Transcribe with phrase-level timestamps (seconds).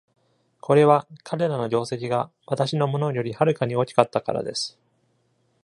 [0.61, 4.79] これは彼らの業績が私のものよりはるかに大きかったからです。